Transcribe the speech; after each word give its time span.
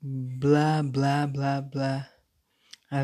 Blá, 0.00 0.80
blá, 0.80 1.26
blá, 1.26 1.60
blá. 1.60 2.08
A 2.88 3.02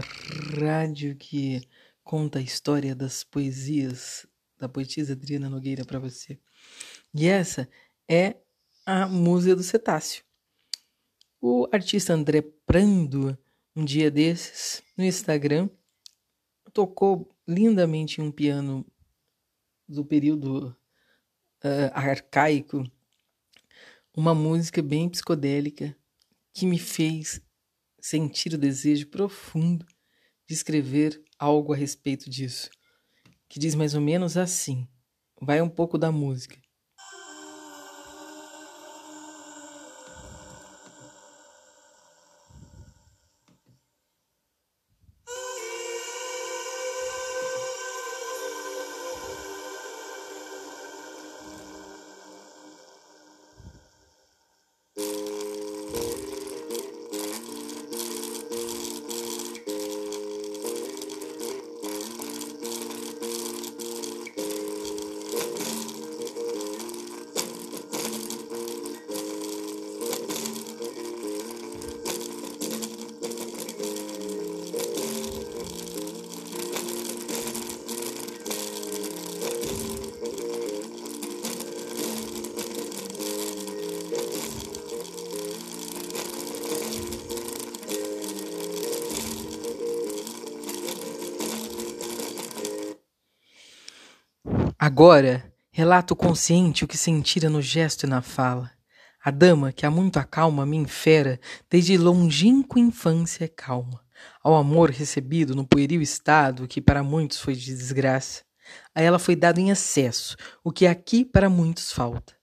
rádio 0.61 1.17
que 1.17 1.61
conta 2.05 2.39
a 2.39 2.43
história 2.43 2.95
das 2.95 3.25
poesias 3.25 4.25
da 4.57 4.69
poetisa 4.69 5.13
Adriana 5.13 5.51
Nogueira 5.51 5.85
para 5.85 5.99
você. 5.99 6.39
E 7.13 7.27
essa 7.27 7.69
é 8.09 8.37
a 8.87 9.09
Musa 9.09 9.57
do 9.57 9.63
Cetáceo. 9.65 10.23
O 11.41 11.69
artista 11.73 12.13
André 12.13 12.43
Prando, 12.65 13.37
um 13.75 13.85
dia 13.85 14.09
desses, 14.09 14.81
no 14.97 15.03
Instagram, 15.03 15.69
tocou 16.73 17.37
lindamente 17.47 18.21
um 18.21 18.31
piano 18.31 18.87
do 19.89 20.05
período 20.05 20.69
uh, 21.65 21.91
arcaico, 21.93 22.85
uma 24.17 24.33
música 24.33 24.81
bem 24.81 25.09
psicodélica 25.09 25.97
que 26.55 26.65
me 26.65 26.79
fez 26.79 27.43
sentir 28.01 28.55
o 28.55 28.59
desejo 28.59 29.09
profundo 29.09 29.85
de 30.47 30.55
escrever 30.55 31.21
algo 31.39 31.73
a 31.73 31.77
respeito 31.77 32.31
disso, 32.31 32.71
que 33.49 33.59
diz 33.59 33.75
mais 33.75 33.95
ou 33.95 34.01
menos 34.01 34.37
assim: 34.37 34.87
vai 35.43 35.61
um 35.61 35.69
pouco 35.69 35.99
da 35.99 36.13
música. 36.13 36.57
Agora, 94.87 95.51
relato 95.71 96.15
consciente 96.15 96.85
o 96.85 96.87
que 96.87 96.99
sentira 96.99 97.49
no 97.49 97.63
gesto 97.63 98.05
e 98.05 98.07
na 98.07 98.21
fala. 98.21 98.71
A 99.25 99.31
dama, 99.31 99.73
que 99.73 99.87
há 99.87 99.91
muito 99.91 100.19
acalma 100.19 100.67
me 100.67 100.77
infera, 100.77 101.41
desde 101.71 101.97
longínqua 101.97 102.79
infância 102.79 103.47
é 103.47 103.49
calma, 103.49 104.05
ao 104.43 104.55
amor 104.55 104.91
recebido 104.91 105.55
no 105.55 105.67
pueril 105.67 106.03
estado 106.03 106.69
que 106.69 106.83
para 106.83 107.03
muitos 107.03 107.41
foi 107.41 107.55
de 107.55 107.75
desgraça. 107.75 108.43
A 108.95 109.01
ela 109.01 109.19
foi 109.19 109.35
dado 109.35 109.59
em 109.59 109.71
excesso, 109.71 110.37
o 110.63 110.71
que 110.71 110.87
aqui 110.87 111.25
para 111.25 111.49
muitos 111.49 111.91
falta. 111.91 112.35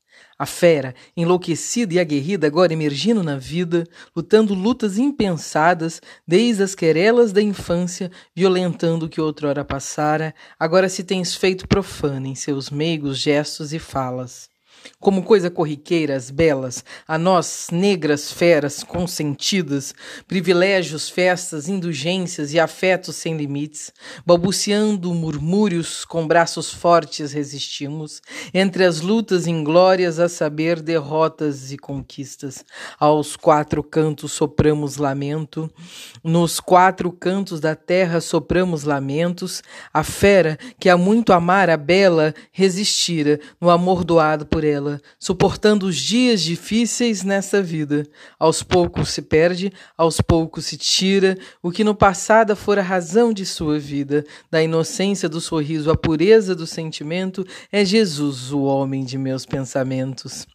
A 0.42 0.46
fera, 0.48 0.96
enlouquecida 1.16 1.94
e 1.94 2.00
aguerrida, 2.00 2.48
agora 2.48 2.74
emergindo 2.74 3.22
na 3.22 3.38
vida, 3.38 3.88
lutando 4.16 4.56
lutas 4.56 4.98
impensadas, 4.98 6.02
desde 6.28 6.64
as 6.64 6.74
querelas 6.74 7.32
da 7.32 7.44
infância, 7.44 8.10
violentando 8.36 9.06
o 9.06 9.08
que 9.08 9.22
outrora 9.22 9.64
passara, 9.64 10.34
agora 10.60 10.90
se 10.90 11.04
tens 11.04 11.36
feito 11.36 11.68
profana 11.68 12.28
em 12.28 12.34
seus 12.34 12.72
meigos 12.72 13.20
gestos 13.20 13.72
e 13.72 13.78
falas. 13.78 14.50
Como 15.00 15.24
coisa 15.24 15.50
corriqueira, 15.50 16.16
as 16.16 16.30
belas, 16.30 16.86
a 17.08 17.18
nós, 17.18 17.70
negras 17.72 18.32
feras 18.32 18.84
consentidas, 18.84 19.96
privilégios, 20.28 21.10
festas, 21.10 21.68
indulgências 21.68 22.54
e 22.54 22.60
afetos 22.60 23.16
sem 23.16 23.36
limites, 23.36 23.92
balbuciando 24.24 25.12
murmúrios, 25.12 26.06
com 26.06 26.28
braços 26.28 26.72
fortes 26.72 27.32
resistimos, 27.32 28.22
entre 28.54 28.86
as 28.86 29.02
lutas 29.02 29.48
inglórias 29.48 30.20
a 30.20 30.30
saber 30.30 30.80
derrotas 30.80 31.72
e 31.72 31.80
conquistas. 31.80 32.64
Aos 33.00 33.36
quatro 33.36 33.84
cantos 33.84 34.32
sopramos 34.34 34.98
lamento, 34.98 35.68
nos 36.24 36.60
quatro 36.60 37.12
cantos 37.12 37.60
da 37.60 37.76
terra 37.76 38.22
sopramos 38.22 38.84
lamentos, 38.84 39.64
a 39.92 40.04
fera 40.04 40.60
que 40.80 40.90
há 40.90 40.96
muito 40.96 41.34
amar 41.34 41.72
a 41.72 41.78
bela 41.78 42.36
resistira 42.52 43.40
no 43.60 43.68
amor 43.68 44.04
doado 44.04 44.46
por 44.46 44.64
ela 44.64 44.71
suportando 45.20 45.86
os 45.86 45.98
dias 45.98 46.42
difíceis 46.42 47.24
nessa 47.24 47.62
vida. 47.62 48.08
Aos 48.40 48.64
poucos 48.64 49.10
se 49.10 49.22
perde, 49.22 49.72
aos 49.98 50.22
poucos 50.22 50.66
se 50.66 50.78
tira 50.78 51.38
o 51.62 51.72
que 51.72 51.84
no 51.84 51.96
passado 51.96 52.56
fora 52.56 52.82
razão 52.82 53.34
de 53.34 53.46
sua 53.46 53.80
vida. 53.80 54.24
Da 54.50 54.62
inocência 54.62 55.28
do 55.28 55.42
sorriso 55.42 55.92
à 55.92 55.98
pureza 55.98 56.56
do 56.56 56.68
sentimento, 56.68 57.46
é 57.72 57.84
Jesus 57.84 58.52
o 58.52 58.62
homem 58.62 59.04
de 59.04 59.18
meus 59.18 59.46
pensamentos. 59.46 60.46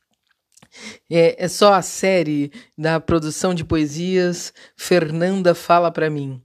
É, 1.10 1.44
é 1.44 1.48
só 1.48 1.74
a 1.74 1.82
série 1.82 2.52
da 2.76 3.00
produção 3.00 3.54
de 3.54 3.64
poesias 3.64 4.52
Fernanda 4.76 5.54
Fala 5.54 5.90
para 5.90 6.10
mim. 6.10 6.42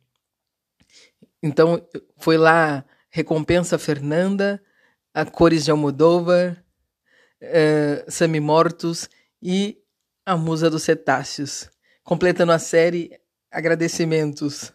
Então, 1.44 1.86
foi 2.18 2.38
lá 2.38 2.86
Recompensa 3.10 3.78
Fernanda, 3.78 4.62
a 5.14 5.26
Cores 5.26 5.66
de 5.66 5.72
Almodóvar, 5.72 6.64
uh, 7.42 8.12
Semi-Mortos 8.12 9.10
e 9.42 9.78
A 10.26 10.38
Musa 10.38 10.70
dos 10.70 10.84
Cetáceos. 10.84 11.70
Completando 12.04 12.52
a 12.52 12.60
série, 12.60 13.20
agradecimentos. 13.52 14.74